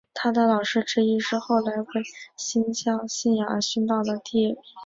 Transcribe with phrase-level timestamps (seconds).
[0.15, 1.87] 他的老师之一是后来为
[2.35, 4.65] 新教信仰而殉道的迪布尔。